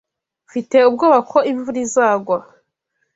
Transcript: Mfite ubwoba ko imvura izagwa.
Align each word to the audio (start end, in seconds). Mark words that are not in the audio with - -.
Mfite 0.47 0.77
ubwoba 0.89 1.19
ko 1.31 1.37
imvura 1.51 1.77
izagwa. 1.85 2.37